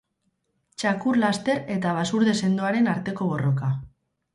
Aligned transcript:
Txakur 0.83 1.21
laster 1.25 1.63
eta 1.77 1.95
basurde 2.01 2.37
sendoaren 2.43 2.95
arteko 2.99 3.33
borroka. 3.33 3.75